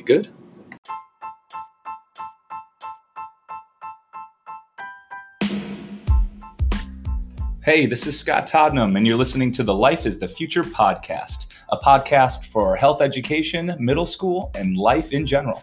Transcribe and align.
be 0.00 0.14
good. 0.14 0.28
Hey, 7.62 7.84
this 7.86 8.06
is 8.06 8.18
Scott 8.18 8.46
Todnem, 8.46 8.96
and 8.96 9.06
you're 9.06 9.16
listening 9.16 9.52
to 9.52 9.62
the 9.62 9.74
Life 9.74 10.06
is 10.06 10.18
the 10.18 10.26
Future 10.26 10.64
podcast, 10.64 11.64
a 11.68 11.76
podcast 11.76 12.46
for 12.46 12.74
health 12.74 13.02
education, 13.02 13.76
middle 13.78 14.06
school, 14.06 14.50
and 14.54 14.76
life 14.76 15.12
in 15.12 15.26
general. 15.26 15.62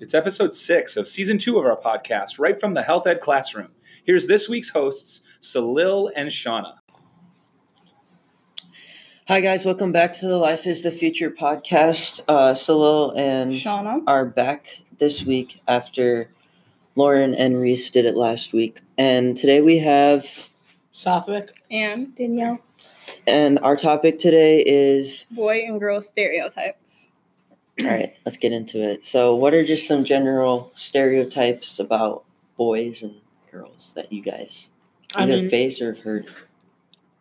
It's 0.00 0.14
episode 0.14 0.52
six 0.52 0.96
of 0.96 1.06
season 1.06 1.38
two 1.38 1.58
of 1.58 1.64
our 1.64 1.78
podcast, 1.78 2.40
right 2.40 2.58
from 2.58 2.74
the 2.74 2.82
health 2.82 3.06
ed 3.06 3.20
classroom. 3.20 3.74
Here's 4.04 4.26
this 4.26 4.48
week's 4.48 4.70
hosts, 4.70 5.22
Salil 5.40 6.10
and 6.16 6.28
Shauna. 6.28 6.78
Hi 9.28 9.40
guys, 9.42 9.66
welcome 9.66 9.92
back 9.92 10.14
to 10.14 10.26
the 10.26 10.38
Life 10.38 10.66
is 10.66 10.82
the 10.82 10.90
Future 10.90 11.30
podcast. 11.30 12.22
Uh, 12.28 12.54
Salil 12.54 13.12
and 13.16 13.52
Shauna. 13.52 14.02
are 14.06 14.24
back 14.24 14.80
this 14.96 15.22
week 15.24 15.60
after 15.68 16.30
Lauren 16.96 17.34
and 17.34 17.60
Reese 17.60 17.90
did 17.90 18.06
it 18.06 18.16
last 18.16 18.54
week. 18.54 18.80
And 18.96 19.36
today 19.36 19.60
we 19.60 19.78
have, 19.80 20.22
Sathvik. 20.94 21.50
And 21.70 22.14
Danielle. 22.16 22.58
and 23.26 23.58
our 23.58 23.76
topic 23.76 24.18
today 24.18 24.62
is, 24.66 25.24
Boy 25.30 25.62
and 25.66 25.78
girl 25.78 26.00
stereotypes. 26.00 27.08
all 27.82 27.86
right, 27.88 28.16
let's 28.24 28.38
get 28.38 28.52
into 28.52 28.82
it. 28.82 29.04
So, 29.04 29.36
what 29.36 29.52
are 29.52 29.62
just 29.64 29.86
some 29.86 30.04
general 30.04 30.72
stereotypes 30.74 31.78
about 31.78 32.24
boys 32.56 33.02
and 33.02 33.14
girls 33.52 33.92
that 33.94 34.10
you 34.10 34.22
guys 34.22 34.70
I 35.14 35.24
either 35.24 35.36
mean, 35.36 35.50
face 35.50 35.82
or 35.82 35.92
have 35.92 36.02
heard? 36.02 36.26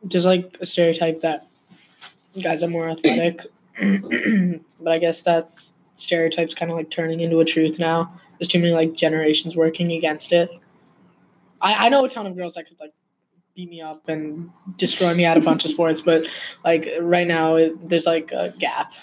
there's 0.03 0.25
like 0.25 0.55
a 0.61 0.65
stereotype 0.65 1.19
that 1.21 1.47
guys 2.43 2.63
are 2.63 2.67
more 2.67 2.89
athletic, 2.89 3.45
but 3.79 4.93
I 4.93 4.99
guess 4.99 5.21
that 5.23 5.59
stereotype's 5.93 6.55
kind 6.55 6.71
of 6.71 6.77
like 6.77 6.89
turning 6.89 7.19
into 7.19 7.39
a 7.39 7.45
truth 7.45 7.79
now. 7.79 8.11
There's 8.37 8.47
too 8.47 8.59
many 8.59 8.71
like 8.71 8.93
generations 8.93 9.55
working 9.55 9.91
against 9.91 10.31
it. 10.31 10.49
I, 11.61 11.87
I 11.87 11.89
know 11.89 12.05
a 12.05 12.09
ton 12.09 12.27
of 12.27 12.35
girls 12.35 12.55
that 12.55 12.67
could 12.67 12.79
like 12.79 12.93
beat 13.55 13.69
me 13.69 13.81
up 13.81 14.07
and 14.07 14.51
destroy 14.77 15.15
me 15.15 15.25
at 15.25 15.37
a 15.37 15.41
bunch 15.41 15.65
of 15.65 15.71
sports, 15.71 16.01
but 16.01 16.25
like 16.63 16.87
right 17.01 17.27
now 17.27 17.55
it, 17.55 17.89
there's 17.89 18.05
like 18.05 18.31
a 18.31 18.53
gap. 18.59 18.93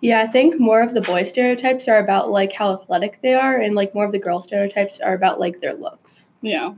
Yeah, 0.00 0.22
I 0.22 0.26
think 0.26 0.58
more 0.58 0.82
of 0.82 0.94
the 0.94 1.02
boy 1.02 1.24
stereotypes 1.24 1.86
are 1.86 1.98
about 1.98 2.30
like 2.30 2.52
how 2.52 2.72
athletic 2.72 3.20
they 3.22 3.34
are, 3.34 3.56
and 3.56 3.74
like 3.74 3.94
more 3.94 4.06
of 4.06 4.12
the 4.12 4.18
girl 4.18 4.40
stereotypes 4.40 5.00
are 5.00 5.14
about 5.14 5.38
like 5.38 5.60
their 5.60 5.74
looks. 5.74 6.30
Yeah. 6.40 6.74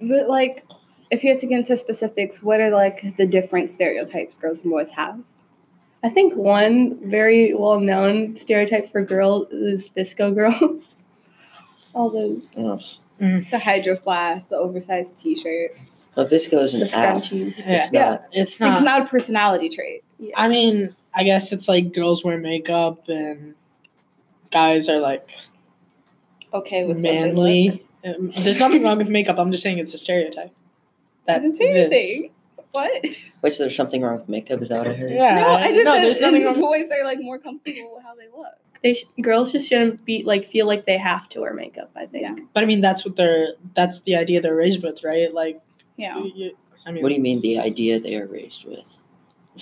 But 0.00 0.28
like 0.28 0.64
if 1.10 1.24
you 1.24 1.30
had 1.30 1.38
to 1.40 1.46
get 1.46 1.60
into 1.60 1.76
specifics, 1.76 2.42
what 2.42 2.60
are 2.60 2.70
like 2.70 3.16
the 3.16 3.26
different 3.26 3.70
stereotypes 3.70 4.36
girls 4.38 4.62
and 4.62 4.70
boys 4.70 4.92
have? 4.92 5.20
I 6.02 6.08
think 6.08 6.34
one 6.36 6.98
very 7.10 7.52
well 7.52 7.78
known 7.80 8.36
stereotype 8.36 8.90
for 8.90 9.02
girls 9.02 9.50
is 9.50 9.90
VSCO 9.90 10.34
girls. 10.34 10.96
All 11.94 12.08
those 12.10 12.54
Oh, 12.56 12.78
The 13.18 13.58
hydro 13.58 13.96
flask, 13.96 14.48
the 14.48 14.56
oversized 14.56 15.18
t 15.18 15.34
shirts. 15.36 16.10
a 16.16 16.24
VSCO 16.24 16.62
is 16.62 16.72
the 16.72 16.82
an 16.82 16.88
app. 16.94 17.16
scrunchies. 17.22 17.58
Yeah, 17.58 17.64
It's 17.82 17.92
not. 17.92 18.22
it's 18.32 18.50
It's 18.52 18.60
not. 18.60 18.82
not 18.84 19.02
a 19.02 19.04
personality 19.06 19.68
trait. 19.68 20.04
Yeah. 20.18 20.32
I 20.36 20.48
mean, 20.48 20.94
I 21.12 21.24
guess 21.24 21.52
it's 21.52 21.68
like 21.68 21.92
girls 21.92 22.24
wear 22.24 22.38
makeup 22.38 23.08
and 23.08 23.54
guys 24.50 24.88
are 24.88 25.00
like 25.00 25.28
Okay 26.54 26.84
with 26.84 26.96
what 26.98 27.02
they 27.02 27.24
look. 27.32 27.34
manly. 27.34 27.84
Um, 28.04 28.32
There's 28.42 28.58
nothing 28.60 28.82
wrong 28.84 28.96
with 28.98 29.08
makeup. 29.08 29.38
I'm 29.38 29.50
just 29.50 29.62
saying 29.62 29.78
it's 29.78 29.92
a 29.94 29.98
stereotype. 29.98 30.52
I 31.30 31.38
That 31.38 31.42
didn't 31.42 31.56
say 31.56 31.66
exists. 31.66 31.94
anything. 31.94 32.30
What? 32.72 33.06
Which 33.40 33.58
there's 33.58 33.74
something 33.74 34.02
wrong 34.02 34.16
with 34.16 34.28
makeup? 34.28 34.62
Is 34.62 34.68
that 34.68 34.78
what 34.78 34.88
I 34.88 34.92
heard? 34.94 35.12
Yeah, 35.12 35.40
no, 35.40 35.48
I 35.48 35.72
just 35.72 35.84
no, 35.84 35.94
said 35.94 36.02
there's 36.04 36.20
nothing 36.20 36.44
wrong. 36.44 36.60
boys 36.60 36.90
are 36.90 37.04
like 37.04 37.20
more 37.20 37.38
comfortable 37.38 37.94
with 37.94 38.04
how 38.04 38.14
they 38.14 38.28
look. 38.28 38.52
They 38.82 38.94
sh- 38.94 39.04
girls 39.20 39.52
just 39.52 39.68
shouldn't 39.68 40.04
be 40.04 40.22
like 40.22 40.44
feel 40.44 40.66
like 40.66 40.86
they 40.86 40.96
have 40.98 41.28
to 41.30 41.40
wear 41.40 41.52
makeup. 41.54 41.90
I 41.96 42.06
think. 42.06 42.22
Yeah. 42.38 42.44
But 42.54 42.62
I 42.62 42.66
mean, 42.66 42.80
that's 42.80 43.04
what 43.04 43.16
they're. 43.16 43.48
That's 43.74 44.02
the 44.02 44.14
idea 44.16 44.40
they're 44.40 44.54
raised 44.54 44.82
with, 44.82 45.02
right? 45.04 45.32
Like, 45.34 45.60
Yeah. 45.96 46.18
you- 46.18 46.32
you- 46.34 46.56
I 46.86 46.92
mean, 46.92 47.02
What 47.02 47.10
do 47.10 47.14
you 47.16 47.20
mean 47.20 47.40
the 47.40 47.58
idea 47.58 47.98
they 48.00 48.16
are 48.16 48.26
raised 48.26 48.64
with? 48.66 49.02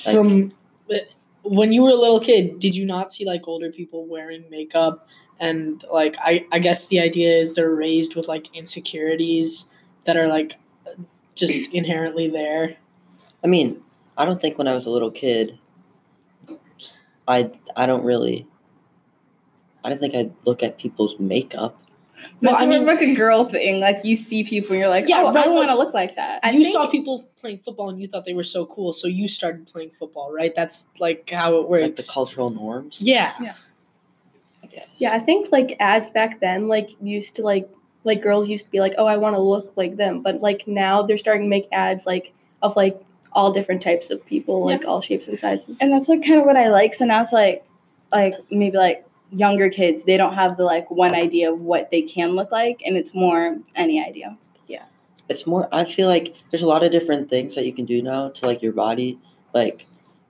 like- 0.07 0.15
from 0.15 0.53
eh, 0.91 1.01
when 1.43 1.73
you 1.73 1.83
were 1.83 1.91
a 1.91 1.95
little 1.95 2.21
kid, 2.21 2.59
did 2.59 2.77
you 2.77 2.85
not 2.85 3.13
see 3.13 3.25
like 3.25 3.49
older 3.49 3.71
people 3.73 4.05
wearing 4.07 4.45
makeup? 4.51 5.09
And 5.41 5.83
like, 5.93 6.17
I 6.21 6.45
I 6.53 6.59
guess 6.59 6.87
the 6.89 7.01
idea 7.01 7.31
is 7.37 7.55
they're 7.55 7.75
raised 7.75 8.15
with 8.17 8.29
like 8.29 8.55
insecurities 8.57 9.67
that 10.05 10.17
are 10.17 10.27
like 10.29 10.57
just 11.39 11.73
inherently 11.73 12.29
there. 12.29 12.77
I 13.43 13.47
mean, 13.47 13.81
I 14.17 14.25
don't 14.25 14.41
think 14.41 14.59
when 14.59 14.69
I 14.69 14.75
was 14.75 14.87
a 14.87 14.91
little 14.91 15.11
kid, 15.11 15.59
I 17.27 17.51
I 17.77 17.87
don't 17.87 18.05
really. 18.05 18.47
I 19.85 19.91
don't 19.91 20.01
think 20.01 20.15
I'd 20.15 20.33
look 20.45 20.63
at 20.63 20.79
people's 20.79 21.19
makeup. 21.19 21.79
Well, 22.43 22.53
That's 22.53 22.63
I 22.65 22.67
mean, 22.67 22.85
like 22.85 23.01
a 23.01 23.15
girl 23.15 23.45
thing. 23.45 23.81
Like 23.81 24.01
you 24.05 24.17
see 24.17 24.43
people 24.43 24.73
and 24.73 24.81
you're 24.81 24.89
like, 24.89 25.09
Yeah, 25.09 25.23
oh, 25.25 25.33
right, 25.33 25.47
I 25.47 25.49
want 25.51 25.69
to 25.69 25.77
look 25.77 25.95
like 25.95 26.17
that. 26.17 26.41
I 26.43 26.51
you 26.51 26.65
think- 26.65 26.73
saw 26.73 26.91
people 26.91 27.29
playing 27.37 27.59
football 27.59 27.91
and 27.91 28.01
you 28.01 28.09
thought 28.09 28.25
they 28.25 28.35
were 28.35 28.43
so 28.43 28.67
cool, 28.67 28.93
so 28.93 29.07
you 29.07 29.29
started 29.29 29.69
playing 29.69 29.91
football, 29.91 30.33
right? 30.33 30.53
That's 30.55 30.89
like 30.99 31.31
how 31.31 31.57
it 31.61 31.69
works. 31.69 31.83
Like 31.83 31.97
the 31.97 32.09
cultural 32.13 32.51
norms. 32.51 32.99
yeah. 33.01 33.35
I. 33.39 33.53
Yeah, 34.99 35.15
I 35.15 35.21
think 35.21 35.51
like 35.53 35.77
ads 35.81 36.11
back 36.11 36.41
then 36.41 36.69
like 36.69 36.91
used 37.01 37.37
to 37.37 37.43
like 37.43 37.69
like 38.05 38.23
girls 38.23 38.49
used 38.49 38.67
to 38.67 38.71
be 38.71 38.81
like, 38.81 38.95
"Oh, 38.99 39.07
I 39.07 39.17
want 39.17 39.37
to 39.37 39.41
look 39.41 39.73
like 39.77 39.97
them." 39.97 40.23
But 40.23 40.41
like 40.41 40.67
now 40.67 41.03
they're 41.03 41.19
starting 41.19 41.45
to 41.45 41.49
make 41.49 41.69
ads 41.73 42.07
like 42.07 42.33
of 42.63 42.77
like 42.77 43.01
all 43.33 43.53
different 43.53 43.83
types 43.83 44.11
of 44.11 44.25
people, 44.27 44.65
like 44.65 44.85
all 44.85 45.01
shapes 45.01 45.29
and 45.29 45.39
sizes. 45.39 45.79
and 45.81 45.93
that's 45.93 46.09
like 46.09 46.25
kind 46.25 46.41
of 46.41 46.47
what 46.47 46.57
I 46.57 46.69
like. 46.69 46.95
So 46.95 47.05
now 47.05 47.23
it's 47.23 47.33
like, 47.33 47.65
like 48.11 48.35
maybe 48.51 48.77
like 48.77 49.05
younger 49.31 49.69
kids, 49.69 50.05
they 50.05 50.17
don't 50.17 50.35
have 50.35 50.57
the 50.57 50.65
like 50.65 50.91
one 50.91 51.15
idea 51.15 51.53
of 51.53 51.61
what 51.61 51.91
they 51.91 52.03
can 52.03 52.31
look 52.31 52.51
like, 52.51 52.83
and 52.85 52.97
it's 52.97 53.15
more 53.15 53.59
any 53.77 54.05
idea. 54.05 54.37
Yeah, 54.67 54.85
it's 55.29 55.47
more. 55.47 55.69
I 55.73 55.85
feel 55.85 56.09
like 56.09 56.35
there's 56.51 56.63
a 56.63 56.69
lot 56.69 56.83
of 56.85 56.91
different 56.91 57.29
things 57.29 57.55
that 57.55 57.67
you 57.67 57.73
can 57.73 57.85
do 57.85 58.03
now 58.03 58.31
to 58.31 58.47
like 58.47 58.63
your 58.63 58.73
body. 58.73 59.19
Like 59.55 59.87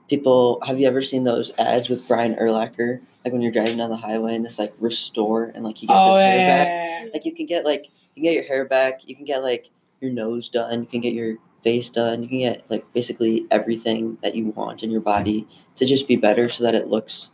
people, 0.08 0.60
have 0.66 0.78
you 0.80 0.86
ever 0.86 1.02
seen 1.02 1.24
those 1.24 1.56
ads 1.58 1.88
with 1.88 2.06
Brian 2.08 2.34
Urlacher? 2.36 3.00
Like 3.24 3.32
when 3.32 3.42
you're 3.42 3.52
driving 3.52 3.76
down 3.76 3.90
the 3.90 3.96
highway 3.96 4.34
and 4.34 4.46
it's 4.46 4.58
like 4.58 4.72
restore 4.80 5.44
and 5.54 5.64
like 5.64 5.76
he 5.76 5.86
gets 5.86 5.98
Oh 6.02 6.08
his 6.08 6.16
yeah, 6.16 6.30
hair 6.30 6.46
back. 6.46 6.66
yeah, 6.68 7.04
yeah. 7.04 7.10
Like 7.12 7.24
you 7.24 7.34
can 7.34 7.46
get 7.46 7.64
like 7.64 7.86
you 8.14 8.22
can 8.22 8.22
get 8.24 8.34
your 8.34 8.44
hair 8.44 8.64
back. 8.64 9.06
You 9.06 9.14
can 9.16 9.24
get 9.24 9.42
like 9.42 9.70
your 10.00 10.10
nose 10.10 10.48
done. 10.48 10.80
You 10.80 10.86
can 10.86 11.00
get 11.00 11.12
your 11.12 11.36
face 11.62 11.90
done. 11.90 12.22
You 12.22 12.28
can 12.28 12.38
get 12.38 12.70
like 12.70 12.84
basically 12.94 13.46
everything 13.50 14.16
that 14.22 14.34
you 14.34 14.50
want 14.50 14.82
in 14.82 14.90
your 14.90 15.00
body 15.00 15.46
to 15.76 15.84
just 15.84 16.08
be 16.08 16.16
better, 16.16 16.48
so 16.48 16.64
that 16.64 16.74
it 16.74 16.86
looks 16.88 17.30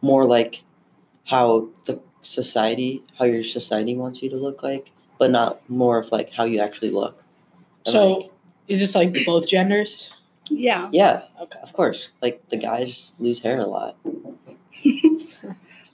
more 0.00 0.24
like 0.24 0.62
how 1.26 1.68
the 1.86 2.00
society, 2.22 3.02
how 3.18 3.24
your 3.24 3.42
society 3.42 3.96
wants 3.96 4.22
you 4.22 4.30
to 4.30 4.36
look 4.36 4.62
like, 4.62 4.90
but 5.18 5.30
not 5.30 5.58
more 5.68 5.98
of 5.98 6.10
like 6.12 6.32
how 6.32 6.44
you 6.44 6.60
actually 6.60 6.90
look. 6.90 7.22
So 7.86 8.18
like, 8.18 8.30
is 8.68 8.80
this 8.80 8.94
like 8.94 9.14
both 9.26 9.48
genders? 9.48 10.10
Yeah. 10.50 10.88
yeah, 10.92 11.22
Okay. 11.40 11.58
of 11.62 11.72
course. 11.72 12.12
Like 12.20 12.48
the 12.48 12.56
guys 12.56 13.12
lose 13.18 13.40
hair 13.40 13.58
a 13.58 13.66
lot. 13.66 13.96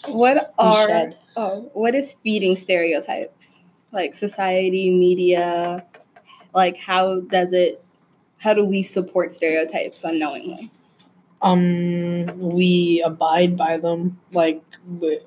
What 0.08 0.54
are 0.58 1.12
oh, 1.36 1.70
what 1.74 1.94
is 1.94 2.14
feeding 2.14 2.56
stereotypes? 2.56 3.62
Like 3.92 4.14
society, 4.14 4.90
media, 4.90 5.84
like 6.54 6.78
how 6.78 7.20
does 7.20 7.52
it? 7.52 7.84
How 8.38 8.54
do 8.54 8.64
we 8.64 8.82
support 8.82 9.34
stereotypes 9.34 10.02
unknowingly? 10.04 10.70
Um, 11.42 12.26
we 12.38 13.02
abide 13.04 13.56
by 13.56 13.76
them. 13.76 14.18
Like 14.32 14.62
we, 14.88 15.20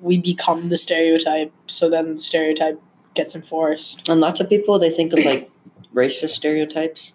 we 0.00 0.18
become 0.18 0.68
the 0.68 0.76
stereotype, 0.76 1.52
so 1.66 1.90
then 1.90 2.12
the 2.12 2.18
stereotype 2.18 2.80
gets 3.14 3.34
enforced. 3.34 4.08
And 4.08 4.20
lots 4.20 4.40
of 4.40 4.48
people 4.48 4.78
they 4.78 4.90
think 4.90 5.12
of 5.12 5.24
like 5.24 5.50
racist 5.94 6.30
stereotypes, 6.30 7.14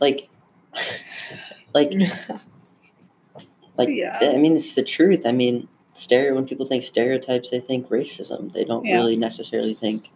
like, 0.00 0.28
like 1.74 1.92
Like, 3.76 3.88
Yeah. 3.88 4.18
I 4.20 4.36
mean, 4.36 4.54
it's 4.56 4.74
the 4.74 4.82
truth. 4.82 5.26
I 5.26 5.32
mean, 5.32 5.66
stereo. 5.94 6.34
When 6.34 6.46
people 6.46 6.66
think 6.66 6.84
stereotypes, 6.84 7.50
they 7.50 7.58
think 7.60 7.88
racism. 7.88 8.52
They 8.52 8.64
don't 8.64 8.84
Yeah. 8.84 8.96
really 8.96 9.16
necessarily 9.16 9.72
think 9.74 10.10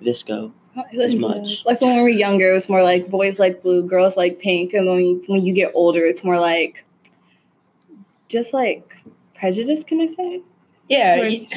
VSCO 0.00 0.52
as 1.00 1.14
much. 1.16 1.64
Like 1.66 1.80
when 1.80 1.96
we 1.96 2.02
were 2.02 2.08
younger, 2.08 2.50
it 2.50 2.54
was 2.54 2.68
more 2.68 2.82
like 2.82 3.08
boys 3.10 3.38
like 3.38 3.60
blue, 3.60 3.86
girls 3.86 4.16
like 4.16 4.38
pink, 4.38 4.72
and 4.72 4.86
then 4.86 4.94
when 4.94 5.04
you, 5.04 5.22
when 5.26 5.44
you 5.44 5.52
get 5.52 5.72
older, 5.74 6.04
it's 6.06 6.22
more 6.24 6.38
like 6.38 6.84
just 8.28 8.52
like 8.54 8.94
prejudice. 9.34 9.84
Can 9.84 10.00
I 10.00 10.06
say? 10.06 10.40
yeah, 10.88 11.16
Towards 11.16 11.52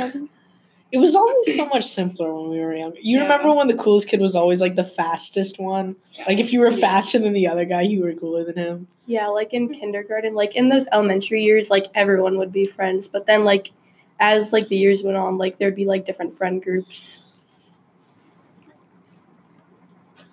it, 0.92 0.98
each 0.98 0.98
other? 0.98 0.98
it 0.98 0.98
was 1.00 1.16
always 1.16 1.56
so 1.56 1.66
much 1.74 1.86
simpler 1.86 2.34
when 2.34 2.50
we 2.50 2.60
were 2.60 2.76
young. 2.76 2.94
You 3.02 3.18
Yeah. 3.18 3.24
remember 3.24 3.54
when 3.54 3.68
the 3.68 3.76
coolest 3.76 4.08
kid 4.08 4.22
was 4.22 4.36
always 4.36 4.62
like 4.62 4.76
the 4.76 4.84
fastest 4.84 5.60
one? 5.60 5.96
Like 6.28 6.40
if 6.40 6.54
you 6.54 6.60
were 6.60 6.72
faster 6.72 7.20
than 7.20 7.34
the 7.34 7.48
other 7.48 7.66
guy, 7.66 7.82
you 7.82 8.04
were 8.04 8.14
cooler 8.14 8.44
than 8.44 8.56
him. 8.58 8.88
Yeah, 9.06 9.28
like 9.28 9.54
in 9.54 9.70
kindergarten, 9.74 10.34
like 10.34 10.56
in 10.56 10.70
those 10.70 10.88
elementary 10.92 11.44
years, 11.44 11.70
like 11.70 11.86
everyone 11.94 12.38
would 12.40 12.52
be 12.52 12.66
friends. 12.66 13.08
But 13.08 13.26
then, 13.28 13.44
like, 13.44 13.72
as 14.20 14.52
like 14.54 14.68
the 14.68 14.78
years 14.78 15.04
went 15.04 15.18
on, 15.18 15.38
like 15.38 15.58
there'd 15.60 15.76
be 15.76 15.86
like 15.86 16.06
different 16.06 16.36
friend 16.38 16.62
groups. 16.64 17.22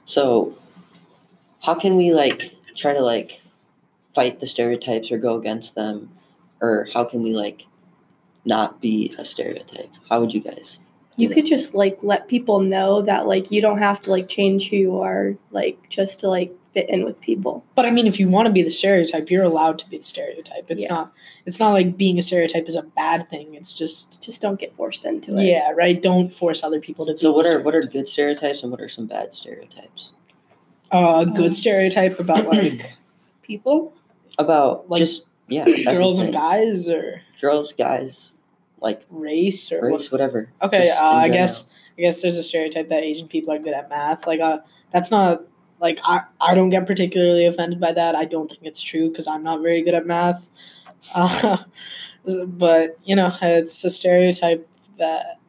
So, 0.04 0.54
how 1.62 1.74
can 1.74 1.96
we 1.96 2.12
like 2.12 2.54
try 2.74 2.92
to 2.94 3.00
like 3.00 3.40
fight 4.14 4.40
the 4.40 4.46
stereotypes 4.46 5.10
or 5.12 5.18
go 5.18 5.36
against 5.36 5.74
them, 5.74 6.10
or 6.60 6.88
how 6.92 7.04
can 7.04 7.22
we 7.22 7.34
like 7.34 7.66
not 8.44 8.80
be 8.80 9.14
a 9.18 9.24
stereotype? 9.24 9.90
How 10.10 10.20
would 10.20 10.32
you 10.34 10.40
guys? 10.40 10.80
You 11.16 11.28
could 11.28 11.46
just 11.46 11.74
like 11.74 11.98
let 12.02 12.26
people 12.26 12.60
know 12.60 13.02
that 13.02 13.26
like 13.26 13.50
you 13.50 13.60
don't 13.60 13.78
have 13.78 14.00
to 14.02 14.10
like 14.10 14.28
change 14.28 14.70
who 14.70 14.76
you 14.76 15.00
are 15.00 15.34
like 15.50 15.78
just 15.90 16.20
to 16.20 16.28
like 16.28 16.52
fit 16.72 16.88
in 16.88 17.04
with 17.04 17.20
people. 17.20 17.62
But 17.74 17.84
I 17.84 17.90
mean, 17.90 18.06
if 18.06 18.18
you 18.18 18.28
want 18.28 18.46
to 18.46 18.52
be 18.52 18.62
the 18.62 18.70
stereotype, 18.70 19.30
you're 19.30 19.44
allowed 19.44 19.78
to 19.80 19.88
be 19.90 19.98
the 19.98 20.02
stereotype. 20.02 20.70
It's 20.70 20.84
Yeah. 20.84 20.94
not. 20.94 21.12
It's 21.44 21.60
not 21.60 21.74
like 21.74 21.98
being 21.98 22.18
a 22.18 22.22
stereotype 22.22 22.66
is 22.66 22.76
a 22.76 22.82
bad 22.82 23.28
thing. 23.28 23.54
It's 23.54 23.74
just 23.74 24.22
Just 24.22 24.40
don't 24.40 24.58
get 24.58 24.74
forced 24.74 25.04
into 25.04 25.36
it. 25.36 25.44
yeah, 25.44 25.70
right. 25.76 26.00
Don't 26.02 26.32
force 26.32 26.64
other 26.64 26.80
people 26.80 27.04
to. 27.06 27.12
Be 27.12 27.18
So 27.18 27.30
what 27.30 27.44
are 27.46 27.60
what 27.60 27.74
are 27.74 27.82
good 27.82 28.08
stereotypes 28.08 28.62
and 28.62 28.72
what 28.72 28.80
are 28.80 28.88
some 28.88 29.06
bad 29.06 29.34
stereotypes 29.34 30.14
uh, 30.90 31.24
a 31.26 31.30
good 31.30 31.54
stereotype 31.54 32.18
about 32.18 32.46
like 32.46 32.94
People. 33.42 33.92
about 34.38 34.88
Like, 34.88 34.98
just 34.98 35.26
yeah 35.52 35.92
girls 35.92 36.18
and 36.18 36.32
guys 36.32 36.88
or 36.88 37.20
girls 37.40 37.72
guys 37.72 38.32
like 38.82 39.02
race 39.10 39.72
or 39.72 39.90
what? 39.90 40.04
whatever. 40.06 40.50
Okay, 40.60 40.90
uh, 40.90 41.04
I 41.04 41.28
guess 41.28 41.72
I 41.96 42.02
guess 42.02 42.20
there's 42.20 42.36
a 42.36 42.42
stereotype 42.42 42.88
that 42.88 43.02
Asian 43.02 43.28
people 43.28 43.52
are 43.52 43.58
good 43.58 43.74
at 43.74 43.88
math. 43.88 44.26
Like, 44.26 44.40
uh, 44.40 44.58
that's 44.90 45.10
not 45.10 45.42
like 45.80 46.00
I, 46.04 46.22
I 46.40 46.54
don't 46.54 46.70
get 46.70 46.86
particularly 46.86 47.46
offended 47.46 47.80
by 47.80 47.92
that. 47.92 48.14
I 48.14 48.24
don't 48.24 48.48
think 48.48 48.62
it's 48.64 48.82
true 48.82 49.08
because 49.08 49.26
I'm 49.26 49.42
not 49.42 49.62
very 49.62 49.82
good 49.82 49.94
at 49.94 50.06
math. 50.06 50.48
Uh, 51.16 51.56
but 52.46 52.96
you 53.02 53.16
know, 53.16 53.32
it's 53.42 53.82
a 53.82 53.90
stereotype 53.90 54.64
that 54.98 55.40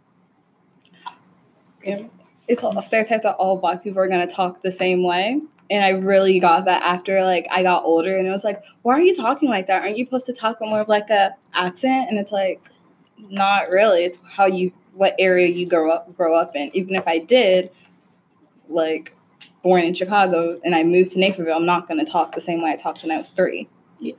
Yeah. 1.83 2.05
It's 2.47 2.63
a 2.63 2.81
stereotype 2.81 3.21
that 3.21 3.35
all 3.35 3.59
black 3.59 3.83
people 3.83 4.01
are 4.01 4.07
gonna 4.07 4.25
talk 4.25 4.63
the 4.63 4.71
same 4.71 5.03
way. 5.03 5.39
And 5.69 5.83
I 5.83 5.89
really 5.89 6.39
got 6.39 6.65
that 6.65 6.83
after 6.83 7.23
like 7.23 7.47
I 7.49 7.63
got 7.63 7.83
older 7.83 8.17
and 8.17 8.27
it 8.27 8.31
was 8.31 8.43
like, 8.43 8.63
why 8.81 8.93
are 8.93 9.01
you 9.01 9.15
talking 9.15 9.49
like 9.49 9.67
that? 9.67 9.83
Aren't 9.83 9.97
you 9.97 10.05
supposed 10.05 10.25
to 10.27 10.33
talk 10.33 10.59
with 10.59 10.69
more 10.69 10.81
of 10.81 10.87
like 10.87 11.09
a 11.09 11.35
accent? 11.53 12.09
And 12.09 12.19
it's 12.19 12.31
like, 12.31 12.69
not 13.17 13.69
really. 13.69 14.03
It's 14.03 14.19
how 14.35 14.45
you 14.45 14.71
what 14.93 15.15
area 15.17 15.47
you 15.47 15.67
grow 15.67 15.91
up 15.91 16.15
grow 16.15 16.35
up 16.35 16.55
in. 16.55 16.69
Even 16.75 16.95
if 16.95 17.07
I 17.07 17.19
did, 17.19 17.71
like 18.67 19.15
born 19.63 19.83
in 19.83 19.93
Chicago 19.93 20.59
and 20.63 20.75
I 20.75 20.83
moved 20.83 21.13
to 21.13 21.19
Naperville, 21.19 21.55
I'm 21.55 21.65
not 21.65 21.87
gonna 21.87 22.05
talk 22.05 22.35
the 22.35 22.41
same 22.41 22.61
way 22.61 22.71
I 22.71 22.75
talked 22.75 23.01
when 23.01 23.11
I 23.11 23.17
was 23.17 23.29
three. 23.29 23.67
Yeah. 23.99 24.13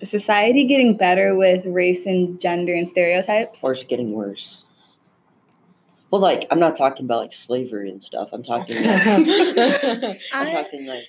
Is 0.00 0.10
society 0.10 0.66
getting 0.66 0.96
better 0.96 1.34
with 1.34 1.64
race 1.64 2.04
and 2.04 2.38
gender 2.38 2.74
and 2.74 2.86
stereotypes? 2.86 3.64
or 3.64 3.72
is 3.72 3.82
it 3.82 3.88
getting 3.88 4.12
worse? 4.12 4.65
Well, 6.10 6.20
like 6.20 6.46
I'm 6.50 6.60
not 6.60 6.76
talking 6.76 7.04
about 7.06 7.18
like 7.18 7.32
slavery 7.32 7.90
and 7.90 8.02
stuff. 8.02 8.30
I'm 8.32 8.42
talking. 8.42 8.76
Like, 8.76 9.06
I'm 10.32 10.46
talking 10.52 10.86
like. 10.86 11.08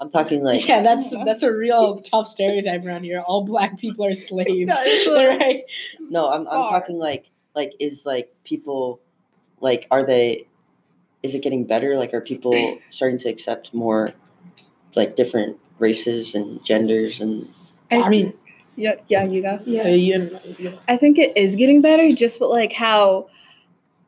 I'm 0.00 0.08
talking 0.08 0.42
like. 0.42 0.66
yeah, 0.66 0.80
that's 0.80 1.14
that's 1.26 1.42
a 1.42 1.52
real 1.54 2.00
tough 2.00 2.26
stereotype 2.26 2.84
around 2.86 3.04
here. 3.04 3.20
All 3.20 3.44
black 3.44 3.78
people 3.78 4.06
are 4.06 4.14
slaves, 4.14 4.70
That 4.74 4.86
is 4.86 5.06
right? 5.40 5.64
No, 6.08 6.30
I'm 6.32 6.40
I'm 6.48 6.54
Far. 6.66 6.68
talking 6.80 6.98
like 6.98 7.30
like 7.54 7.74
is 7.80 8.06
like 8.06 8.32
people, 8.44 9.00
like 9.60 9.86
are 9.90 10.02
they, 10.06 10.46
is 11.22 11.34
it 11.34 11.42
getting 11.42 11.66
better? 11.66 11.96
Like 11.98 12.14
are 12.14 12.22
people 12.22 12.78
starting 12.90 13.18
to 13.18 13.28
accept 13.28 13.74
more, 13.74 14.12
like 14.96 15.16
different 15.16 15.58
races 15.78 16.34
and 16.34 16.64
genders 16.64 17.20
and 17.20 17.46
I 17.90 18.08
mean, 18.08 18.32
yeah, 18.76 18.94
yeah, 19.08 19.24
you 19.24 19.42
go. 19.42 19.58
yeah. 19.66 19.88
you, 19.88 20.30
you- 20.58 20.78
I 20.88 20.96
think 20.96 21.18
it 21.18 21.36
is 21.36 21.56
getting 21.56 21.82
better, 21.82 22.10
just 22.12 22.40
with 22.40 22.48
like 22.50 22.72
how 22.72 23.28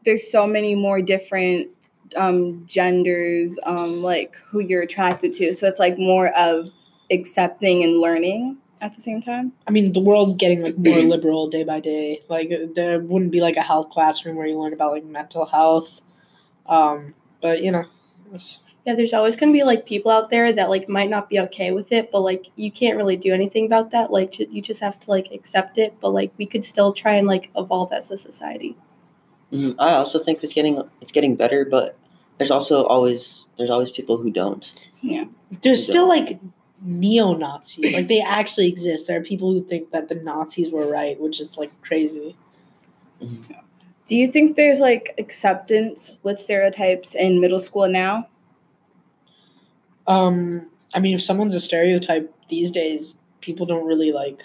there's 0.04 0.30
so 0.30 0.46
many 0.46 0.74
more 0.74 1.00
different 1.00 1.68
um, 2.16 2.64
genders, 2.66 3.58
um, 3.64 4.02
like 4.02 4.36
who 4.50 4.60
you're 4.60 4.82
attracted 4.82 5.32
to. 5.34 5.52
So 5.54 5.66
it's 5.68 5.78
like 5.80 5.98
more 5.98 6.28
of 6.36 6.68
accepting 7.10 7.82
and 7.82 7.98
learning 8.00 8.58
at 8.80 8.94
the 8.94 9.00
same 9.00 9.22
time. 9.22 9.52
I 9.66 9.70
mean, 9.70 9.92
the 9.92 10.00
world's 10.00 10.34
getting 10.34 10.62
like 10.62 10.76
more 10.76 10.98
liberal 11.02 11.48
day 11.48 11.64
by 11.64 11.80
day. 11.80 12.20
Like 12.28 12.50
there 12.74 12.98
wouldn't 13.00 13.32
be 13.32 13.40
like 13.40 13.56
a 13.56 13.62
health 13.62 13.90
classroom 13.90 14.36
where 14.36 14.46
you 14.46 14.58
learn 14.58 14.72
about 14.72 14.92
like 14.92 15.04
mental 15.04 15.46
health. 15.46 16.02
Um, 16.66 17.14
but 17.40 17.62
you 17.62 17.72
know, 17.72 17.84
it's- 18.28 18.58
Yeah, 18.84 18.94
there's 18.96 19.12
always 19.14 19.36
gonna 19.36 19.52
be 19.52 19.62
like 19.62 19.86
people 19.86 20.10
out 20.10 20.30
there 20.30 20.52
that 20.52 20.68
like 20.68 20.88
might 20.88 21.08
not 21.10 21.28
be 21.30 21.38
okay 21.40 21.70
with 21.70 21.92
it, 21.92 22.10
but 22.10 22.20
like 22.20 22.46
you 22.56 22.70
can't 22.72 22.96
really 22.96 23.16
do 23.16 23.32
anything 23.32 23.64
about 23.66 23.92
that. 23.92 24.10
Like 24.10 24.38
you 24.38 24.60
just 24.60 24.80
have 24.80 24.98
to 25.00 25.10
like 25.10 25.30
accept 25.32 25.78
it, 25.78 25.94
but 26.00 26.10
like 26.10 26.32
we 26.36 26.46
could 26.46 26.64
still 26.64 26.92
try 26.92 27.14
and 27.14 27.26
like 27.26 27.50
evolve 27.56 27.92
as 27.92 28.10
a 28.10 28.16
society. 28.16 28.76
Mhm. 29.52 29.74
I 29.78 29.92
also 29.92 30.18
think 30.18 30.42
it's 30.42 30.54
getting 30.54 30.82
it's 31.00 31.12
getting 31.12 31.36
better, 31.36 31.64
but 31.64 31.96
there's 32.38 32.50
also 32.50 32.84
always 32.84 33.46
there's 33.58 33.70
always 33.70 33.90
people 33.90 34.16
who 34.16 34.30
don't. 34.30 34.72
Yeah, 35.02 35.24
there's 35.62 35.84
still 35.84 36.08
like 36.08 36.40
neo 36.80 37.34
Nazis. 37.34 37.92
Like 37.92 38.08
they 38.08 38.20
actually 38.20 38.68
exist. 38.68 39.06
There 39.06 39.20
are 39.20 39.22
people 39.22 39.52
who 39.52 39.62
think 39.62 39.90
that 39.90 40.08
the 40.08 40.14
Nazis 40.16 40.70
were 40.70 40.88
right, 40.90 41.20
which 41.20 41.40
is 41.40 41.58
like 41.58 41.70
crazy. 41.82 42.34
Do 44.06 44.16
you 44.16 44.26
think 44.32 44.56
there's 44.56 44.80
like 44.80 45.14
acceptance 45.18 46.16
with 46.22 46.40
stereotypes 46.40 47.14
in 47.14 47.40
middle 47.40 47.60
school 47.60 47.88
now? 47.88 48.28
Um, 50.06 50.68
I 50.94 50.98
mean, 50.98 51.14
if 51.14 51.22
someone's 51.22 51.54
a 51.54 51.60
stereotype 51.60 52.32
these 52.48 52.72
days, 52.72 53.18
people 53.40 53.66
don't 53.66 53.86
really 53.86 54.12
like. 54.12 54.42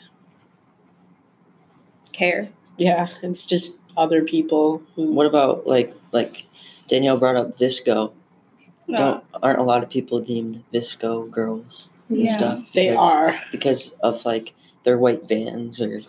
Care. 2.12 2.48
Yeah, 2.77 3.07
it's 3.24 3.45
just 3.45 3.80
other 3.98 4.24
people 4.24 4.82
who. 4.96 5.12
What 5.12 5.26
about 5.26 5.68
like 5.68 5.94
like 6.14 6.46
Danielle 6.88 7.18
brought 7.18 7.36
up 7.36 7.58
VSCO? 7.58 8.14
No. 8.88 8.98
Don't 8.98 9.24
aren't 9.44 9.60
a 9.60 9.64
lot 9.64 9.84
of 9.84 9.90
people 9.90 10.20
deemed 10.22 10.64
VSCO 10.74 11.30
girls 11.30 11.90
and 12.10 12.20
Yeah. 12.20 12.38
stuff? 12.38 12.72
they 12.74 12.90
because- 12.92 13.14
are 13.14 13.36
because 13.52 13.92
of 14.02 14.24
like 14.26 14.54
their 14.84 14.98
white 14.98 15.28
vans 15.28 15.82
or 15.82 16.00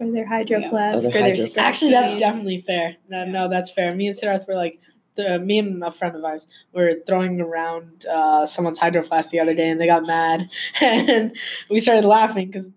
Or 0.00 0.10
their 0.10 0.26
hydro 0.26 0.58
Yeah. 0.60 0.70
flask, 0.70 0.94
Or 0.94 0.98
or 0.98 1.02
their 1.02 1.12
their 1.12 1.22
hydro- 1.22 1.44
skirt 1.44 1.58
actually 1.62 1.90
that's 1.90 2.14
definitely 2.16 2.58
fair. 2.58 2.96
No, 3.10 3.26
no, 3.26 3.48
that's 3.48 3.70
fair. 3.70 3.94
Me 3.94 4.06
and 4.06 4.16
Siddharth 4.16 4.48
were 4.48 4.54
like. 4.54 4.78
The, 5.14 5.38
me 5.38 5.58
and 5.58 5.82
a 5.84 5.90
friend 5.90 6.16
of 6.16 6.24
ours 6.24 6.46
were 6.72 6.94
throwing 7.06 7.38
around 7.38 8.06
uh, 8.06 8.46
someone's 8.46 8.78
hydro 8.78 9.02
flask 9.02 9.30
the 9.30 9.40
other 9.40 9.54
day, 9.54 9.68
and 9.68 9.78
they 9.78 9.84
got 9.86 10.06
mad, 10.06 10.48
and 10.80 11.36
we 11.68 11.80
started 11.80 12.06
laughing 12.08 12.46
because, 12.46 12.72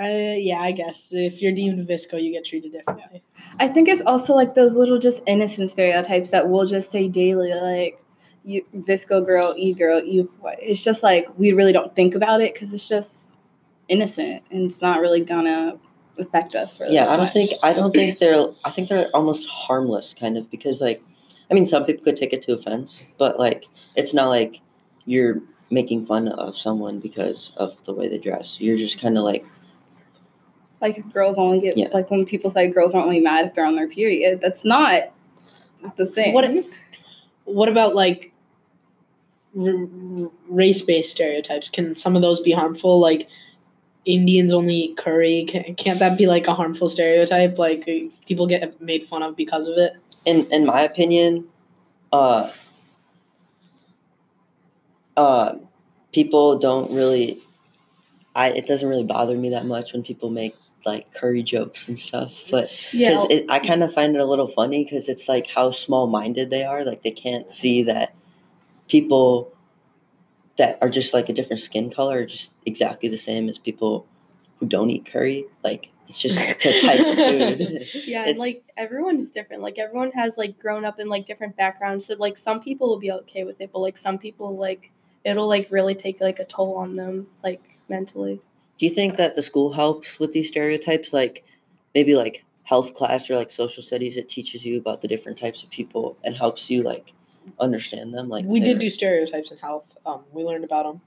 uh, 0.00 0.06
yeah, 0.38 0.58
I 0.58 0.72
guess 0.72 1.12
if 1.12 1.42
you're 1.42 1.52
deemed 1.52 1.86
VSCO, 1.86 2.16
you 2.22 2.32
get 2.32 2.46
treated 2.46 2.72
differently. 2.72 3.22
I 3.60 3.68
think 3.68 3.88
it's 3.88 4.02
also 4.02 4.34
like 4.34 4.54
those 4.54 4.76
little 4.76 4.98
just 4.98 5.22
innocent 5.26 5.70
stereotypes 5.70 6.30
that 6.30 6.48
we'll 6.48 6.66
just 6.66 6.90
say 6.90 7.08
daily, 7.08 7.52
like 7.54 8.00
you 8.44 8.64
VSCO 8.76 9.24
girl, 9.24 9.54
e 9.56 9.72
girl, 9.72 10.00
e. 10.00 10.26
It's 10.60 10.82
just 10.82 11.02
like 11.02 11.26
we 11.38 11.52
really 11.52 11.72
don't 11.72 11.94
think 11.94 12.14
about 12.14 12.40
it 12.40 12.54
because 12.54 12.74
it's 12.74 12.88
just 12.88 13.36
innocent 13.88 14.42
and 14.50 14.64
it's 14.64 14.80
not 14.80 15.00
really 15.00 15.24
gonna 15.24 15.78
affect 16.18 16.54
us. 16.54 16.80
Really 16.80 16.94
yeah 16.94 17.04
i 17.04 17.16
don't 17.16 17.24
much. 17.24 17.32
think 17.32 17.50
i 17.62 17.72
don't 17.72 17.92
think 17.92 18.18
they're 18.18 18.46
i 18.64 18.70
think 18.70 18.88
they're 18.88 19.08
almost 19.14 19.48
harmless 19.48 20.14
kind 20.14 20.36
of 20.36 20.50
because 20.50 20.80
like 20.80 21.02
i 21.50 21.54
mean 21.54 21.66
some 21.66 21.84
people 21.84 22.04
could 22.04 22.16
take 22.16 22.32
it 22.32 22.40
to 22.42 22.54
offense 22.54 23.04
but 23.18 23.38
like 23.38 23.64
it's 23.96 24.14
not 24.14 24.28
like 24.28 24.60
you're 25.06 25.40
making 25.70 26.04
fun 26.04 26.28
of 26.28 26.56
someone 26.56 27.00
because 27.00 27.52
of 27.56 27.82
the 27.84 27.92
way 27.92 28.08
they 28.08 28.18
dress 28.18 28.60
you're 28.60 28.76
just 28.76 29.00
kind 29.00 29.18
of 29.18 29.24
like 29.24 29.44
like 30.84 31.12
girls 31.12 31.38
only 31.38 31.60
get 31.60 31.76
Yeah. 31.78 31.88
like 31.92 32.10
when 32.10 32.24
people 32.26 32.50
say 32.50 32.68
girls 32.68 32.94
aren't 32.94 33.06
only 33.06 33.20
mad 33.20 33.46
if 33.46 33.54
they're 33.54 33.66
on 33.66 33.74
their 33.74 33.88
period. 33.88 34.40
That's 34.40 34.64
not 34.64 35.12
the 35.96 36.06
thing. 36.06 36.34
What 36.34 36.44
what 37.44 37.68
about 37.68 37.94
like 37.94 38.32
r- 39.58 39.68
r- 39.70 40.30
race-based 40.48 41.10
stereotypes? 41.10 41.70
Can 41.70 41.94
some 41.94 42.16
of 42.16 42.22
those 42.22 42.40
be 42.40 42.52
harmful? 42.52 43.00
Like 43.00 43.28
Indians 44.04 44.52
only 44.52 44.74
eat 44.74 44.96
curry. 44.98 45.44
Can, 45.48 45.74
can't 45.76 45.98
that 46.00 46.18
be 46.18 46.26
like 46.26 46.46
a 46.46 46.54
harmful 46.54 46.88
stereotype? 46.88 47.58
Like 47.58 47.88
uh, 47.88 48.10
people 48.26 48.46
get 48.46 48.80
made 48.80 49.02
fun 49.02 49.22
of 49.22 49.34
because 49.36 49.66
of 49.68 49.76
it. 49.78 49.92
in 50.26 50.46
in 50.52 50.64
my 50.66 50.80
opinion 50.82 51.44
uh 52.12 52.50
uh 55.16 55.54
people 56.12 56.56
don't 56.58 56.90
really 56.92 57.38
i 58.34 58.50
it 58.50 58.66
doesn't 58.66 58.88
really 58.88 59.04
bother 59.04 59.36
me 59.36 59.50
that 59.50 59.66
much 59.66 59.92
when 59.92 60.02
people 60.02 60.30
make 60.30 60.54
like 60.86 61.12
curry 61.14 61.42
jokes 61.42 61.88
and 61.88 61.98
stuff 61.98 62.44
but 62.50 62.66
Yeah. 62.92 63.10
because 63.10 63.26
it, 63.30 63.46
I 63.48 63.58
kind 63.58 63.82
of 63.82 63.92
find 63.92 64.14
it 64.14 64.20
a 64.20 64.24
little 64.26 64.46
funny 64.46 64.84
because 64.84 65.08
it's 65.08 65.28
like 65.28 65.46
how 65.46 65.70
small 65.70 66.06
minded 66.06 66.50
they 66.50 66.64
are. 66.64 66.84
Like 66.84 67.02
they 67.02 67.10
can't 67.10 67.50
see 67.50 67.82
that 67.84 68.14
people 68.88 69.52
that 70.56 70.78
are 70.80 70.88
just 70.88 71.14
like 71.14 71.28
a 71.28 71.32
different 71.32 71.60
skin 71.60 71.90
color 71.90 72.18
are 72.18 72.26
just 72.26 72.52
exactly 72.66 73.08
the 73.08 73.16
same 73.16 73.48
as 73.48 73.58
people 73.58 74.06
who 74.58 74.66
don't 74.66 74.90
eat 74.90 75.06
curry. 75.06 75.44
Like 75.62 75.90
it's 76.08 76.20
just 76.20 76.38
a 76.66 76.80
type 76.80 77.00
of 77.00 77.16
food. 77.16 77.86
Yeah, 78.06 78.24
and 78.28 78.38
like 78.38 78.62
everyone 78.76 79.18
is 79.18 79.30
different. 79.30 79.62
Like 79.62 79.78
everyone 79.78 80.12
has 80.12 80.36
like 80.38 80.58
grown 80.58 80.84
up 80.84 81.00
in 81.00 81.08
like 81.08 81.26
different 81.26 81.56
backgrounds. 81.56 82.06
So 82.06 82.14
like 82.18 82.38
some 82.38 82.60
people 82.60 82.88
will 82.88 83.00
be 83.00 83.10
okay 83.12 83.44
with 83.44 83.60
it, 83.60 83.70
but 83.72 83.80
like 83.80 83.98
some 83.98 84.18
people 84.18 84.56
like 84.56 84.92
it'll 85.24 85.48
like 85.48 85.68
really 85.70 85.94
take 85.94 86.20
like 86.20 86.38
a 86.38 86.44
toll 86.44 86.76
on 86.76 86.94
them 86.96 87.26
like 87.42 87.62
mentally. 87.88 88.40
Do 88.78 88.86
you 88.86 88.92
think 88.92 89.16
that 89.16 89.34
the 89.34 89.42
school 89.42 89.72
helps 89.72 90.18
with 90.18 90.32
these 90.32 90.48
stereotypes? 90.48 91.12
Like 91.12 91.44
maybe 91.94 92.14
like 92.16 92.44
health 92.64 92.94
class 92.94 93.30
or 93.30 93.36
like 93.36 93.50
social 93.50 93.82
studies, 93.82 94.16
it 94.16 94.28
teaches 94.28 94.64
you 94.64 94.78
about 94.78 95.00
the 95.00 95.08
different 95.08 95.38
types 95.38 95.62
of 95.62 95.70
people 95.70 96.16
and 96.24 96.34
helps 96.34 96.70
you 96.70 96.82
like 96.82 97.12
understand 97.60 98.12
them. 98.12 98.28
Like 98.28 98.44
we 98.46 98.60
did 98.60 98.78
do 98.78 98.90
stereotypes 98.90 99.50
in 99.50 99.58
health. 99.58 99.96
Um, 100.04 100.24
we 100.32 100.42
learned 100.42 100.64
about 100.64 100.84
them. 100.84 101.00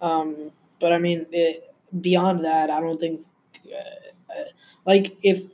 Um, 0.00 0.52
but 0.80 0.92
I 0.92 0.98
mean, 0.98 1.26
it, 1.30 1.72
beyond 2.00 2.44
that, 2.44 2.70
I 2.70 2.80
don't 2.80 2.98
think 2.98 3.24
uh, 3.66 4.32
uh, 4.32 4.44
like 4.84 5.16
if 5.22 5.44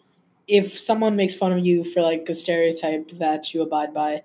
if 0.47 0.73
someone 0.73 1.15
makes 1.15 1.35
fun 1.35 1.53
of 1.53 1.65
you 1.65 1.85
for 1.85 2.01
like 2.01 2.29
a 2.29 2.35
stereotype 2.35 3.11
that 3.13 3.53
you 3.53 3.63
abide 3.63 3.93
by, 3.93 4.23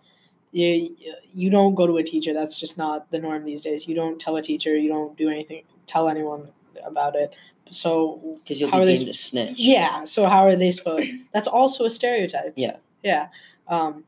you 0.51 0.95
you 1.33 1.49
don't 1.49 1.75
go 1.75 1.87
to 1.87 1.97
a 1.97 2.03
teacher. 2.03 2.33
That's 2.33 2.59
just 2.59 2.77
not 2.77 3.11
the 3.11 3.19
norm 3.19 3.45
these 3.45 3.63
days. 3.63 3.87
You 3.87 3.95
don't 3.95 4.19
tell 4.19 4.35
a 4.37 4.41
teacher. 4.41 4.75
You 4.77 4.89
don't 4.89 5.17
do 5.17 5.29
anything. 5.29 5.63
Tell 5.85 6.07
anyone 6.07 6.49
about 6.85 7.15
it. 7.15 7.35
So 7.69 8.21
Because 8.43 8.59
you'll 8.61 8.69
How 8.69 8.77
be 8.77 8.83
are 8.83 8.85
they 8.85 8.95
deemed 8.95 9.09
a 9.09 9.13
snitch. 9.13 9.55
yeah. 9.57 10.03
So 10.03 10.25
how 10.27 10.43
are 10.45 10.55
they 10.55 10.71
supposed? 10.71 11.09
That's 11.31 11.47
also 11.47 11.85
a 11.85 11.89
stereotype. 11.89 12.53
Yeah. 12.55 12.77
Yeah. 13.03 13.27
Um, 13.67 14.03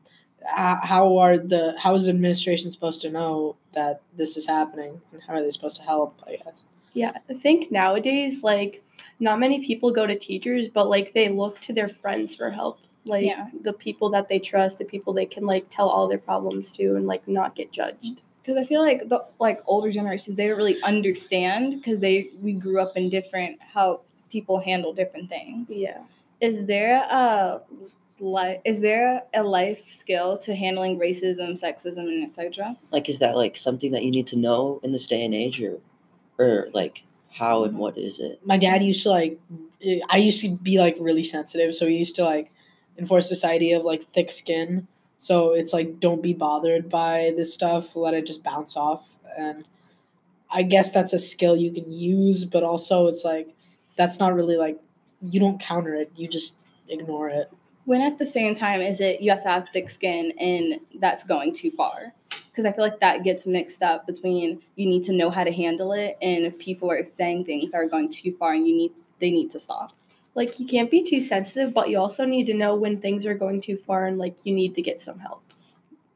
how 0.46 1.18
are 1.18 1.36
the 1.36 1.74
how 1.78 1.94
is 1.94 2.04
the 2.06 2.10
administration 2.12 2.70
supposed 2.70 3.02
to 3.02 3.10
know 3.10 3.56
that 3.72 4.00
this 4.16 4.36
is 4.36 4.46
happening 4.46 5.00
and 5.12 5.20
how 5.26 5.34
are 5.34 5.42
they 5.42 5.50
supposed 5.50 5.76
to 5.78 5.82
help? 5.82 6.16
I 6.26 6.36
guess. 6.36 6.64
Yeah, 6.94 7.12
I 7.28 7.34
think 7.34 7.70
nowadays, 7.70 8.42
like, 8.42 8.82
not 9.20 9.38
many 9.38 9.64
people 9.64 9.92
go 9.92 10.06
to 10.06 10.16
teachers, 10.18 10.68
but 10.68 10.88
like 10.88 11.12
they 11.12 11.28
look 11.28 11.60
to 11.62 11.72
their 11.72 11.88
friends 11.88 12.34
for 12.34 12.50
help. 12.50 12.78
Like 13.04 13.26
Yeah. 13.26 13.48
the 13.62 13.72
people 13.72 14.10
that 14.10 14.28
they 14.28 14.38
trust, 14.38 14.78
the 14.78 14.84
people 14.84 15.12
they 15.12 15.26
can 15.26 15.44
like 15.44 15.66
tell 15.70 15.88
all 15.88 16.08
their 16.08 16.18
problems 16.18 16.72
to, 16.74 16.96
and 16.96 17.06
like 17.06 17.26
not 17.28 17.54
get 17.54 17.70
judged. 17.72 18.22
Because 18.48 18.62
I 18.62 18.64
feel 18.64 18.80
like 18.80 19.10
the 19.10 19.22
like 19.38 19.62
older 19.66 19.92
generations 19.92 20.36
they 20.36 20.48
don't 20.48 20.56
really 20.56 20.82
understand 20.82 21.72
because 21.72 21.98
they 21.98 22.30
we 22.40 22.54
grew 22.54 22.80
up 22.80 22.96
in 22.96 23.10
different 23.10 23.60
how 23.60 24.00
people 24.32 24.58
handle 24.58 24.94
different 24.94 25.28
things. 25.28 25.66
Yeah. 25.68 25.98
Is 26.40 26.64
there 26.64 26.96
a 26.96 27.60
li- 28.20 28.60
is 28.64 28.80
there 28.80 29.24
a 29.34 29.42
life 29.42 29.86
skill 29.86 30.38
to 30.38 30.54
handling 30.54 30.98
racism, 30.98 31.60
sexism, 31.62 32.08
and 32.08 32.24
etc.? 32.24 32.74
Like, 32.90 33.10
is 33.10 33.18
that 33.18 33.36
like 33.36 33.58
something 33.58 33.92
that 33.92 34.02
you 34.02 34.10
need 34.10 34.26
to 34.28 34.38
know 34.38 34.80
in 34.82 34.92
this 34.92 35.04
day 35.04 35.22
and 35.22 35.34
age, 35.34 35.62
or, 35.62 35.78
or 36.38 36.68
like 36.72 37.02
how 37.30 37.64
and 37.64 37.72
mm-hmm. 37.72 37.82
what 37.82 37.98
is 37.98 38.18
it? 38.18 38.40
My 38.46 38.56
dad 38.56 38.82
used 38.82 39.02
to 39.02 39.10
like. 39.10 39.38
I 40.10 40.16
used 40.16 40.40
to 40.40 40.56
be 40.56 40.78
like 40.78 40.96
really 40.98 41.22
sensitive, 41.22 41.74
so 41.74 41.86
he 41.86 41.98
used 41.98 42.16
to 42.16 42.24
like 42.24 42.50
enforce 42.96 43.28
this 43.28 43.44
idea 43.44 43.78
of 43.78 43.84
like 43.84 44.02
thick 44.02 44.30
skin. 44.30 44.88
So 45.18 45.52
it's 45.52 45.72
like 45.72 46.00
don't 46.00 46.22
be 46.22 46.32
bothered 46.32 46.88
by 46.88 47.32
this 47.36 47.52
stuff. 47.52 47.96
Let 47.96 48.14
it 48.14 48.26
just 48.26 48.44
bounce 48.44 48.76
off. 48.76 49.16
And 49.36 49.64
I 50.50 50.62
guess 50.62 50.92
that's 50.92 51.12
a 51.12 51.18
skill 51.18 51.56
you 51.56 51.72
can 51.72 51.90
use, 51.92 52.44
but 52.44 52.62
also 52.62 53.08
it's 53.08 53.24
like 53.24 53.48
that's 53.96 54.20
not 54.20 54.34
really 54.34 54.56
like 54.56 54.80
you 55.20 55.40
don't 55.40 55.60
counter 55.60 55.94
it. 55.94 56.10
You 56.16 56.28
just 56.28 56.60
ignore 56.88 57.28
it. 57.28 57.50
When 57.84 58.00
at 58.00 58.18
the 58.18 58.26
same 58.26 58.54
time 58.54 58.80
is 58.80 59.00
it 59.00 59.20
you 59.20 59.30
have 59.30 59.42
to 59.42 59.48
have 59.48 59.68
thick 59.72 59.90
skin 59.90 60.32
and 60.38 60.80
that's 61.00 61.24
going 61.24 61.52
too 61.52 61.72
far? 61.72 62.12
Because 62.50 62.64
I 62.64 62.72
feel 62.72 62.84
like 62.84 63.00
that 63.00 63.24
gets 63.24 63.46
mixed 63.46 63.82
up 63.82 64.06
between 64.06 64.62
you 64.76 64.86
need 64.86 65.04
to 65.04 65.12
know 65.12 65.30
how 65.30 65.44
to 65.44 65.52
handle 65.52 65.92
it 65.92 66.16
and 66.22 66.44
if 66.44 66.58
people 66.58 66.90
are 66.90 67.02
saying 67.02 67.44
things 67.44 67.72
that 67.72 67.78
are 67.78 67.88
going 67.88 68.10
too 68.10 68.32
far 68.32 68.52
and 68.52 68.66
you 68.66 68.74
need 68.74 68.92
they 69.18 69.30
need 69.32 69.50
to 69.50 69.58
stop. 69.58 69.92
Like 70.38 70.58
you 70.60 70.66
can't 70.66 70.90
be 70.90 71.02
too 71.02 71.20
sensitive, 71.20 71.74
but 71.74 71.88
you 71.90 71.98
also 71.98 72.24
need 72.24 72.46
to 72.46 72.54
know 72.54 72.72
when 72.76 73.00
things 73.00 73.26
are 73.26 73.34
going 73.44 73.60
too 73.60 73.76
far 73.76 74.06
and 74.08 74.18
like 74.24 74.36
you 74.46 74.54
need 74.54 74.72
to 74.76 74.82
get 74.82 75.00
some 75.00 75.18
help. 75.18 75.42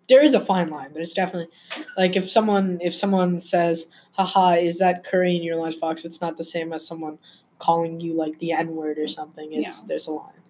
there 0.09 0.23
is 0.23 0.35
a 0.35 0.41
fine 0.41 0.69
line. 0.77 0.91
There's 0.95 1.13
definitely 1.15 1.51
like 1.97 2.17
if 2.17 2.27
someone 2.37 2.79
if 2.89 2.95
someone 2.95 3.41
says, 3.41 3.87
"Haha, 4.13 4.47
is 4.69 4.79
that 4.79 5.05
curry 5.05 5.35
in 5.37 5.43
your 5.43 5.57
lunchbox?" 5.57 6.05
It's 6.05 6.21
not 6.21 6.37
the 6.37 6.45
same 6.55 6.73
as 6.73 6.87
someone 6.87 7.19
calling 7.59 8.01
you 8.01 8.13
like 8.23 8.39
the 8.39 8.53
N 8.53 8.69
word 8.77 8.99
or 8.99 9.09
something. 9.09 9.49
It's 9.53 9.83
there's 9.89 10.07
a 10.09 10.13
line. 10.13 10.43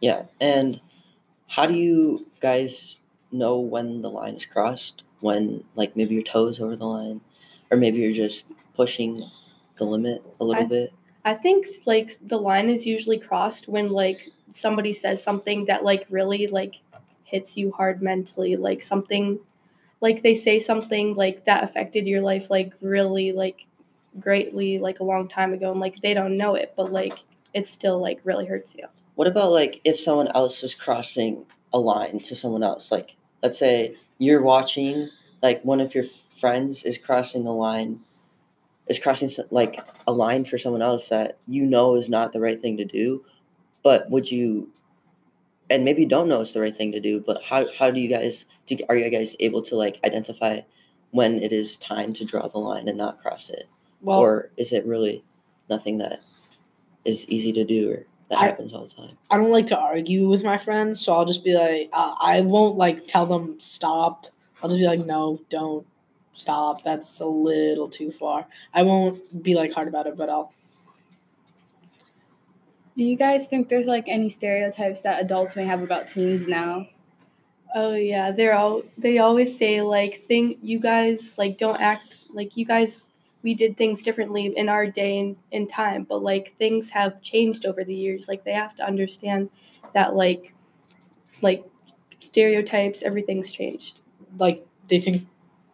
Yeah, 0.00 0.20
and 0.40 0.80
how 1.48 1.66
do 1.66 1.74
you 1.74 2.26
guys 2.40 3.00
know 3.32 3.58
when 3.58 4.02
the 4.02 4.10
line 4.10 4.34
is 4.34 4.46
crossed? 4.46 5.04
When 5.20 5.64
like 5.80 5.96
maybe 5.96 6.14
your 6.14 6.22
toes 6.34 6.60
over 6.60 6.76
the 6.76 6.86
line, 6.86 7.20
or 7.70 7.76
maybe 7.78 7.98
you're 8.02 8.12
just 8.26 8.46
pushing 8.74 9.22
the 9.78 9.84
limit 9.84 10.22
a 10.40 10.44
little 10.44 10.64
I- 10.64 10.66
bit. 10.68 10.92
I 11.26 11.34
think 11.34 11.66
like 11.86 12.16
the 12.24 12.38
line 12.38 12.68
is 12.68 12.86
usually 12.86 13.18
crossed 13.18 13.66
when 13.66 13.88
like 13.88 14.30
somebody 14.52 14.92
says 14.92 15.20
something 15.20 15.64
that 15.64 15.82
like 15.82 16.06
really 16.08 16.46
like 16.46 16.76
hits 17.24 17.56
you 17.56 17.72
hard 17.72 18.00
mentally, 18.00 18.54
like 18.54 18.80
something 18.80 19.40
like 20.00 20.22
they 20.22 20.36
say 20.36 20.60
something 20.60 21.16
like 21.16 21.44
that 21.46 21.64
affected 21.64 22.06
your 22.06 22.20
life 22.20 22.48
like 22.48 22.72
really 22.80 23.32
like 23.32 23.66
greatly 24.20 24.78
like 24.78 25.00
a 25.00 25.04
long 25.04 25.26
time 25.26 25.52
ago 25.52 25.72
and 25.72 25.80
like 25.80 26.00
they 26.00 26.14
don't 26.14 26.36
know 26.36 26.54
it, 26.54 26.74
but 26.76 26.92
like 26.92 27.24
it 27.52 27.68
still 27.68 27.98
like 27.98 28.20
really 28.22 28.46
hurts 28.46 28.76
you. 28.76 28.84
What 29.16 29.26
about 29.26 29.50
like 29.50 29.80
if 29.84 29.98
someone 29.98 30.28
else 30.32 30.62
is 30.62 30.76
crossing 30.76 31.44
a 31.72 31.80
line 31.80 32.20
to 32.20 32.36
someone 32.36 32.62
else? 32.62 32.92
Like 32.92 33.16
let's 33.42 33.58
say 33.58 33.96
you're 34.18 34.42
watching, 34.42 35.10
like 35.42 35.60
one 35.64 35.80
of 35.80 35.92
your 35.92 36.04
friends 36.04 36.84
is 36.84 36.98
crossing 36.98 37.42
the 37.42 37.52
line, 37.52 37.98
is 38.86 38.98
crossing 38.98 39.28
like 39.50 39.80
a 40.06 40.12
line 40.12 40.44
for 40.44 40.58
someone 40.58 40.82
else 40.82 41.08
that 41.08 41.38
you 41.46 41.66
know 41.66 41.94
is 41.96 42.08
not 42.08 42.32
the 42.32 42.40
right 42.40 42.60
thing 42.60 42.76
to 42.76 42.84
do, 42.84 43.24
but 43.82 44.10
would 44.10 44.30
you? 44.30 44.70
And 45.68 45.84
maybe 45.84 46.02
you 46.02 46.08
don't 46.08 46.28
know 46.28 46.40
it's 46.40 46.52
the 46.52 46.60
right 46.60 46.74
thing 46.74 46.92
to 46.92 47.00
do, 47.00 47.22
but 47.26 47.42
how 47.42 47.66
how 47.76 47.90
do 47.90 48.00
you 48.00 48.08
guys 48.08 48.46
do? 48.66 48.76
Are 48.88 48.96
you 48.96 49.10
guys 49.10 49.34
able 49.40 49.62
to 49.62 49.76
like 49.76 49.98
identify 50.04 50.60
when 51.10 51.42
it 51.42 51.52
is 51.52 51.76
time 51.76 52.12
to 52.12 52.24
draw 52.24 52.46
the 52.46 52.58
line 52.58 52.88
and 52.88 52.98
not 52.98 53.18
cross 53.18 53.48
it, 53.48 53.64
Well, 54.02 54.20
or 54.20 54.50
is 54.56 54.72
it 54.72 54.84
really 54.86 55.24
nothing 55.70 55.98
that 55.98 56.20
is 57.04 57.28
easy 57.28 57.52
to 57.52 57.64
do 57.64 57.90
or 57.90 58.06
that 58.28 58.38
I- 58.38 58.46
happens 58.46 58.74
all 58.74 58.84
the 58.86 58.94
time? 58.94 59.16
I 59.30 59.38
don't 59.38 59.50
like 59.50 59.66
to 59.66 59.78
argue 59.78 60.28
with 60.28 60.44
my 60.44 60.58
friends, 60.58 61.00
so 61.00 61.14
I'll 61.14 61.24
just 61.24 61.44
be 61.44 61.54
like, 61.54 61.88
uh, 61.92 62.14
I 62.20 62.42
won't 62.42 62.76
like 62.76 63.06
tell 63.06 63.26
them 63.26 63.58
stop. 63.58 64.26
I'll 64.62 64.68
just 64.68 64.80
be 64.80 64.86
like, 64.86 65.06
no, 65.06 65.40
don't 65.50 65.86
stop. 66.36 66.82
That's 66.82 67.20
a 67.20 67.26
little 67.26 67.88
too 67.88 68.10
far. 68.10 68.46
I 68.74 68.82
won't 68.82 69.18
be 69.42 69.54
like 69.54 69.72
hard 69.72 69.88
about 69.88 70.06
it, 70.06 70.16
but 70.16 70.28
I'll. 70.28 70.52
Do 72.96 73.04
you 73.04 73.16
guys 73.16 73.46
think 73.46 73.68
there's 73.68 73.86
like 73.86 74.04
any 74.08 74.28
stereotypes 74.30 75.02
that 75.02 75.20
adults 75.22 75.56
may 75.56 75.64
have 75.66 75.82
about 75.82 76.08
teens 76.08 76.46
now? 76.46 76.88
Oh 77.74 77.94
yeah, 77.94 78.30
they're 78.30 78.54
all 78.54 78.82
they 78.96 79.18
always 79.18 79.56
say 79.58 79.82
like 79.82 80.22
thing 80.26 80.58
you 80.62 80.78
guys 80.80 81.36
like 81.36 81.58
don't 81.58 81.80
act 81.80 82.22
like 82.32 82.56
you 82.56 82.64
guys 82.64 83.06
we 83.42 83.54
did 83.54 83.76
things 83.76 84.02
differently 84.02 84.46
in 84.56 84.68
our 84.68 84.86
day 84.86 85.18
and 85.18 85.36
in 85.52 85.66
time, 85.66 86.04
but 86.04 86.22
like 86.22 86.56
things 86.58 86.90
have 86.90 87.20
changed 87.22 87.66
over 87.66 87.84
the 87.84 87.94
years. 87.94 88.28
Like 88.28 88.44
they 88.44 88.52
have 88.52 88.74
to 88.76 88.84
understand 88.84 89.50
that 89.94 90.14
like 90.14 90.54
like 91.42 91.64
stereotypes, 92.20 93.02
everything's 93.02 93.52
changed. 93.52 94.00
like 94.38 94.66
they 94.88 95.00
think 95.00 95.26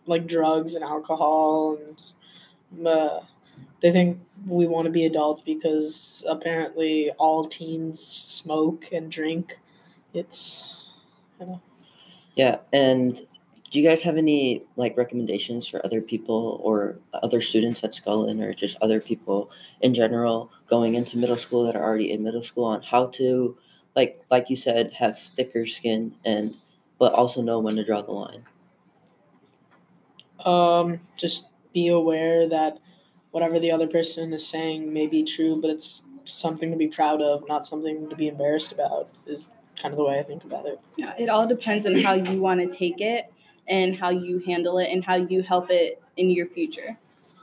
like 0.06 0.26
drugs 0.26 0.74
and 0.74 0.84
alcohol 0.84 1.78
and 1.78 2.86
uh, 2.86 3.20
they 3.80 3.92
think 3.92 4.20
we 4.46 4.66
want 4.66 4.86
to 4.86 4.90
be 4.90 5.04
adults 5.04 5.42
because 5.42 6.24
apparently 6.28 7.10
all 7.18 7.44
teens 7.44 8.00
smoke 8.00 8.86
and 8.92 9.10
drink. 9.10 9.58
It's 10.14 10.86
Yeah, 12.36 12.58
and 12.72 13.20
do 13.70 13.80
you 13.80 13.88
guys 13.88 14.02
have 14.02 14.16
any 14.16 14.62
like 14.76 14.96
recommendations 14.96 15.66
for 15.66 15.84
other 15.84 16.00
people 16.00 16.60
or 16.62 16.98
other 17.14 17.40
students 17.40 17.82
at 17.82 17.94
Scullen 17.94 18.40
or 18.40 18.52
just 18.52 18.76
other 18.80 19.00
people 19.00 19.50
in 19.80 19.94
general 19.94 20.50
going 20.66 20.94
into 20.94 21.18
middle 21.18 21.36
school 21.36 21.64
that 21.64 21.74
are 21.74 21.82
already 21.82 22.12
in 22.12 22.22
middle 22.22 22.42
school 22.42 22.64
on 22.64 22.82
how 22.82 23.06
to 23.06 23.56
like 23.96 24.20
like 24.30 24.48
you 24.48 24.56
said 24.56 24.92
have 24.92 25.18
thicker 25.18 25.66
skin 25.66 26.14
and 26.24 26.54
but 26.98 27.12
also 27.14 27.42
know 27.42 27.58
when 27.58 27.76
to 27.76 27.84
draw 27.84 28.02
the 28.02 28.12
line. 28.12 28.44
Um 30.46 31.00
just 31.16 31.48
be 31.72 31.88
aware 31.88 32.48
that 32.48 32.78
whatever 33.30 33.58
the 33.58 33.72
other 33.72 33.86
person 33.86 34.32
is 34.32 34.46
saying 34.46 34.92
may 34.92 35.06
be 35.06 35.24
true, 35.24 35.60
but 35.60 35.70
it's 35.70 36.06
something 36.24 36.70
to 36.70 36.76
be 36.76 36.88
proud 36.88 37.20
of, 37.20 37.46
not 37.48 37.66
something 37.66 38.08
to 38.08 38.16
be 38.16 38.28
embarrassed 38.28 38.72
about. 38.72 39.10
Is 39.26 39.46
kind 39.80 39.92
of 39.92 39.98
the 39.98 40.04
way 40.04 40.18
I 40.18 40.22
think 40.22 40.44
about 40.44 40.66
it. 40.66 40.80
Yeah, 40.96 41.14
it 41.18 41.28
all 41.28 41.46
depends 41.46 41.86
on 41.86 42.00
how 42.02 42.14
you 42.14 42.40
want 42.40 42.60
to 42.60 42.78
take 42.78 43.00
it 43.00 43.32
and 43.68 43.96
how 43.96 44.10
you 44.10 44.38
handle 44.40 44.78
it 44.78 44.90
and 44.90 45.04
how 45.04 45.16
you 45.16 45.42
help 45.42 45.70
it 45.70 46.02
in 46.16 46.30
your 46.30 46.46
future. 46.46 46.96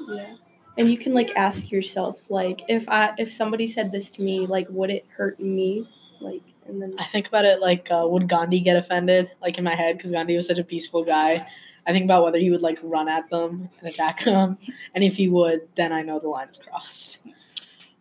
Yeah. 0.08 0.36
And 0.78 0.90
you 0.90 0.98
can 0.98 1.14
like 1.14 1.32
ask 1.36 1.72
yourself 1.72 2.30
like 2.30 2.62
if 2.70 2.88
I 2.88 3.14
if 3.18 3.34
somebody 3.34 3.68
said 3.68 3.92
this 3.92 4.10
to 4.12 4.22
me, 4.22 4.46
like 4.46 4.68
would 4.70 4.90
it 4.90 5.06
hurt 5.16 5.40
me? 5.40 5.88
Like 6.22 6.44
and 6.70 6.82
then 6.82 6.96
I 6.98 7.04
think 7.04 7.28
about 7.28 7.46
it 7.46 7.60
like, 7.60 7.90
uh, 7.92 8.08
would 8.10 8.28
Gandhi 8.28 8.62
get 8.62 8.78
offended? 8.78 9.32
Like 9.42 9.58
in 9.58 9.64
my 9.64 9.76
head, 9.76 9.98
because 9.98 10.12
Gandhi 10.12 10.36
was 10.36 10.48
such 10.48 10.60
a 10.60 10.64
peaceful 10.64 11.04
guy. 11.04 11.46
I 11.90 11.92
think 11.92 12.06
about 12.06 12.24
whether 12.24 12.38
he 12.38 12.52
would 12.52 12.62
like 12.62 12.78
run 12.84 13.10
at 13.10 13.30
them 13.32 13.68
and 13.80 13.90
attack 13.90 14.24
them, 14.24 14.60
and 14.94 15.04
if 15.04 15.16
he 15.18 15.28
would, 15.28 15.68
then 15.74 15.92
I 15.92 16.04
know 16.04 16.20
the 16.20 16.30
line 16.30 16.48
is 16.50 16.60
crossed. 16.60 17.26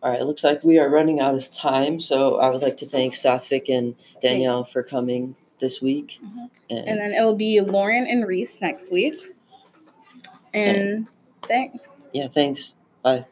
All 0.03 0.11
right, 0.11 0.21
it 0.21 0.25
looks 0.25 0.43
like 0.43 0.63
we 0.63 0.77
are 0.77 0.89
running 0.89 1.19
out 1.19 1.33
of 1.33 1.51
time, 1.51 1.99
so 1.99 2.39
I 2.39 2.49
would 2.51 2.61
like 2.61 2.77
to 2.77 2.85
thank 2.85 3.15
Sathvik 3.15 3.67
and 3.75 3.95
Danielle 4.21 4.63
for 4.63 4.83
coming 4.83 5.35
this 5.57 5.81
week. 5.81 6.19
Mhm. 6.23 6.49
And, 6.69 6.87
And 6.87 6.99
then 6.99 7.13
it'll 7.13 7.35
be 7.35 7.59
Lauren 7.61 8.05
and 8.05 8.27
Reese 8.27 8.61
next 8.61 8.91
week. 8.91 9.15
And 10.53 11.09
thanks. 11.47 12.03
yeah, 12.13 12.27
thanks. 12.27 12.73
Bye. 13.01 13.25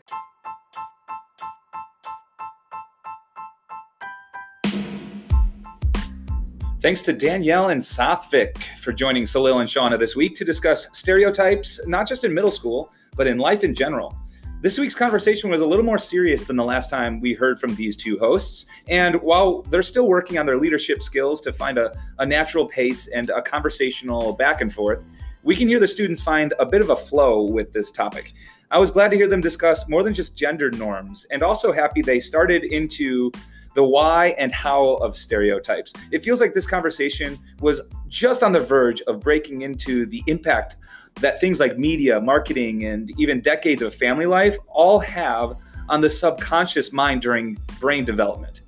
Thanks 6.80 7.02
to 7.02 7.14
Danielle 7.14 7.70
and 7.70 7.82
Sathvik 7.82 8.62
for 8.78 8.94
joining 8.94 9.24
Salil 9.24 9.62
and 9.62 9.68
Shauna 9.68 9.98
this 9.98 10.16
week 10.16 10.36
to 10.36 10.46
discuss 10.46 10.88
stereotypes, 10.96 11.84
not 11.88 12.08
just 12.08 12.24
in 12.24 12.32
middle 12.32 12.52
school, 12.52 12.94
but 13.16 13.26
in 13.26 13.40
life 13.40 13.64
in 13.64 13.74
general. 13.74 14.16
This 14.62 14.78
week's 14.78 14.94
conversation 14.94 15.50
was 15.50 15.62
a 15.62 15.66
little 15.66 15.84
more 15.84 15.98
serious 15.98 16.44
than 16.44 16.56
the 16.56 16.64
last 16.64 16.92
time 16.92 17.20
we 17.20 17.34
heard 17.34 17.60
from 17.60 17.74
these 17.74 17.98
two 17.98 18.20
hosts. 18.20 18.68
And 18.88 19.16
while 19.24 19.64
they're 19.64 19.82
still 19.82 20.08
working 20.08 20.38
on 20.38 20.46
their 20.46 20.60
leadership 20.60 21.02
skills 21.02 21.42
to 21.42 21.52
find 21.52 21.80
a, 21.80 21.98
a 22.20 22.26
natural 22.28 22.68
pace 22.68 23.08
and 23.08 23.32
a 23.32 23.42
conversational 23.42 24.34
back 24.34 24.62
and 24.62 24.72
forth, 24.72 25.04
we 25.42 25.56
can 25.56 25.68
hear 25.68 25.80
the 25.80 25.88
students 25.88 26.22
find 26.22 26.54
a 26.60 26.66
bit 26.66 26.82
of 26.82 26.92
a 26.92 26.96
flow 26.96 27.42
with 27.42 27.74
this 27.74 27.90
topic. 27.90 28.34
I 28.70 28.78
was 28.78 28.92
glad 28.92 29.10
to 29.10 29.18
hear 29.18 29.28
them 29.28 29.42
discuss 29.42 29.90
more 29.90 30.04
than 30.04 30.14
just 30.14 30.38
gender 30.38 30.70
norms 30.70 31.26
and 31.32 31.42
also 31.42 31.72
happy 31.72 32.04
they 32.04 32.20
started 32.20 32.66
into 32.66 33.32
the 33.78 33.84
why 33.84 34.30
and 34.40 34.52
how 34.52 34.96
of 34.96 35.16
stereotypes. 35.16 35.94
It 36.10 36.24
feels 36.24 36.42
like 36.42 36.52
this 36.52 36.66
conversation 36.66 37.38
was 37.60 37.80
just 38.08 38.42
on 38.42 38.52
the 38.52 38.60
verge 38.60 39.04
of 39.04 39.20
breaking 39.20 39.62
into 39.62 40.08
the 40.08 40.24
impact 40.26 40.78
that 41.22 41.40
things 41.40 41.60
like 41.60 41.78
media, 41.78 42.20
marketing, 42.20 42.86
and 42.86 43.12
even 43.20 43.40
decades 43.40 43.84
of 43.84 43.94
family 43.94 44.26
life 44.26 44.58
all 44.68 44.98
have 45.02 45.58
on 45.90 46.02
the 46.02 46.10
subconscious 46.10 46.92
mind 46.92 47.22
during 47.22 47.56
brain 47.80 48.04
development. 48.04 48.62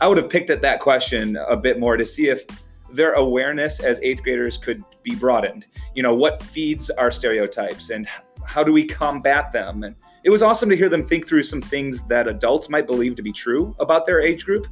I 0.00 0.08
would 0.08 0.18
have 0.18 0.28
picked 0.28 0.50
at 0.50 0.62
that 0.62 0.80
question 0.80 1.36
a 1.48 1.56
bit 1.56 1.78
more 1.78 1.96
to 1.96 2.04
see 2.04 2.28
if 2.28 2.44
their 2.92 3.12
awareness 3.12 3.78
as 3.78 4.00
eighth 4.02 4.24
graders 4.24 4.58
could 4.58 4.82
be 5.04 5.14
broadened. 5.14 5.68
You 5.94 6.02
know, 6.02 6.14
what 6.16 6.42
feeds 6.42 6.90
our 6.90 7.12
stereotypes 7.12 7.90
and 7.90 8.08
how 8.44 8.64
do 8.64 8.72
we 8.72 8.84
combat 8.84 9.52
them? 9.52 9.84
And 9.84 9.94
it 10.26 10.30
was 10.30 10.42
awesome 10.42 10.68
to 10.68 10.76
hear 10.76 10.88
them 10.88 11.04
think 11.04 11.24
through 11.24 11.44
some 11.44 11.62
things 11.62 12.02
that 12.02 12.26
adults 12.26 12.68
might 12.68 12.84
believe 12.84 13.14
to 13.14 13.22
be 13.22 13.30
true 13.30 13.76
about 13.78 14.04
their 14.04 14.20
age 14.20 14.44
group. 14.44 14.66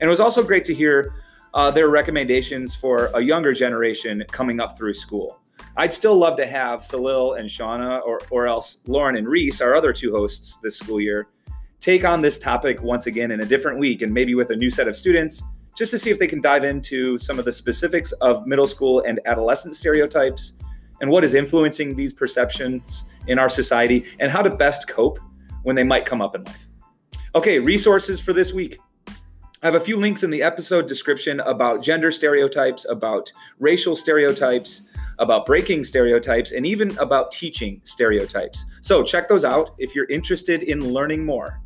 And 0.00 0.06
it 0.06 0.08
was 0.08 0.20
also 0.20 0.40
great 0.40 0.64
to 0.66 0.72
hear 0.72 1.14
uh, 1.52 1.68
their 1.72 1.90
recommendations 1.90 2.76
for 2.76 3.10
a 3.14 3.20
younger 3.20 3.52
generation 3.52 4.22
coming 4.30 4.60
up 4.60 4.78
through 4.78 4.94
school. 4.94 5.40
I'd 5.76 5.92
still 5.92 6.16
love 6.16 6.36
to 6.36 6.46
have 6.46 6.80
Salil 6.82 7.40
and 7.40 7.48
Shauna, 7.48 8.00
or, 8.06 8.20
or 8.30 8.46
else 8.46 8.78
Lauren 8.86 9.16
and 9.16 9.26
Reese, 9.26 9.60
our 9.60 9.74
other 9.74 9.92
two 9.92 10.12
hosts 10.12 10.58
this 10.58 10.78
school 10.78 11.00
year, 11.00 11.26
take 11.80 12.04
on 12.04 12.22
this 12.22 12.38
topic 12.38 12.80
once 12.80 13.08
again 13.08 13.32
in 13.32 13.40
a 13.40 13.44
different 13.44 13.80
week 13.80 14.02
and 14.02 14.14
maybe 14.14 14.36
with 14.36 14.50
a 14.50 14.56
new 14.56 14.70
set 14.70 14.86
of 14.86 14.94
students, 14.94 15.42
just 15.76 15.90
to 15.90 15.98
see 15.98 16.10
if 16.10 16.20
they 16.20 16.28
can 16.28 16.40
dive 16.40 16.62
into 16.62 17.18
some 17.18 17.40
of 17.40 17.44
the 17.44 17.52
specifics 17.52 18.12
of 18.20 18.46
middle 18.46 18.68
school 18.68 19.02
and 19.04 19.18
adolescent 19.26 19.74
stereotypes 19.74 20.62
and 21.00 21.10
what 21.10 21.24
is 21.24 21.34
influencing 21.34 21.96
these 21.96 22.12
perceptions 22.12 23.04
in 23.26 23.38
our 23.38 23.48
society 23.48 24.04
and 24.18 24.30
how 24.30 24.42
to 24.42 24.54
best 24.54 24.88
cope 24.88 25.18
when 25.62 25.76
they 25.76 25.84
might 25.84 26.04
come 26.04 26.22
up 26.22 26.34
in 26.34 26.44
life. 26.44 26.68
Okay, 27.34 27.58
resources 27.58 28.20
for 28.20 28.32
this 28.32 28.52
week. 28.52 28.78
I 29.62 29.66
have 29.66 29.74
a 29.74 29.80
few 29.80 29.98
links 29.98 30.22
in 30.22 30.30
the 30.30 30.42
episode 30.42 30.88
description 30.88 31.40
about 31.40 31.82
gender 31.82 32.10
stereotypes, 32.10 32.86
about 32.88 33.30
racial 33.58 33.94
stereotypes, 33.94 34.80
about 35.18 35.44
breaking 35.44 35.84
stereotypes, 35.84 36.52
and 36.52 36.64
even 36.64 36.96
about 36.96 37.30
teaching 37.30 37.82
stereotypes. 37.84 38.64
So 38.80 39.02
check 39.02 39.28
those 39.28 39.44
out 39.44 39.74
if 39.76 39.94
you're 39.94 40.08
interested 40.08 40.62
in 40.62 40.92
learning 40.92 41.26
more. 41.26 41.60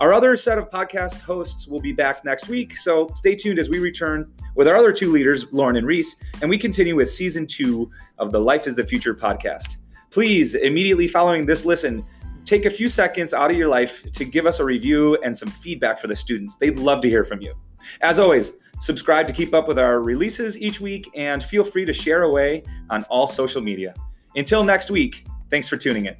Our 0.00 0.12
other 0.12 0.36
set 0.36 0.58
of 0.58 0.70
podcast 0.70 1.20
hosts 1.20 1.68
will 1.68 1.80
be 1.80 1.92
back 1.92 2.24
next 2.24 2.48
week, 2.48 2.76
so 2.76 3.10
stay 3.14 3.36
tuned 3.36 3.60
as 3.60 3.70
we 3.70 3.78
return 3.78 4.32
with 4.60 4.68
our 4.68 4.76
other 4.76 4.92
two 4.92 5.10
leaders, 5.10 5.50
Lauren 5.54 5.76
and 5.76 5.86
Reese, 5.86 6.22
and 6.42 6.50
we 6.50 6.58
continue 6.58 6.94
with 6.94 7.08
season 7.08 7.46
two 7.46 7.90
of 8.18 8.30
the 8.30 8.38
Life 8.38 8.66
is 8.66 8.76
the 8.76 8.84
Future 8.84 9.14
podcast. 9.14 9.78
Please, 10.10 10.54
immediately 10.54 11.08
following 11.08 11.46
this 11.46 11.64
listen, 11.64 12.04
take 12.44 12.66
a 12.66 12.70
few 12.70 12.86
seconds 12.86 13.32
out 13.32 13.50
of 13.50 13.56
your 13.56 13.68
life 13.68 14.12
to 14.12 14.22
give 14.22 14.44
us 14.44 14.60
a 14.60 14.64
review 14.66 15.16
and 15.24 15.34
some 15.34 15.48
feedback 15.48 15.98
for 15.98 16.08
the 16.08 16.14
students. 16.14 16.56
They'd 16.56 16.76
love 16.76 17.00
to 17.00 17.08
hear 17.08 17.24
from 17.24 17.40
you. 17.40 17.54
As 18.02 18.18
always, 18.18 18.52
subscribe 18.80 19.26
to 19.28 19.32
keep 19.32 19.54
up 19.54 19.66
with 19.66 19.78
our 19.78 20.02
releases 20.02 20.60
each 20.60 20.78
week 20.78 21.10
and 21.16 21.42
feel 21.42 21.64
free 21.64 21.86
to 21.86 21.94
share 21.94 22.24
away 22.24 22.62
on 22.90 23.04
all 23.04 23.26
social 23.26 23.62
media. 23.62 23.94
Until 24.36 24.62
next 24.62 24.90
week, 24.90 25.24
thanks 25.48 25.70
for 25.70 25.78
tuning 25.78 26.04
in. 26.04 26.16